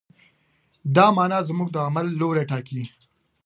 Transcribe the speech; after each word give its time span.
دا 0.95 1.05
معنی 1.15 1.39
زموږ 1.49 1.67
د 1.71 1.77
عمل 1.87 2.07
لوری 2.19 2.43
ټاکي. 2.51 2.81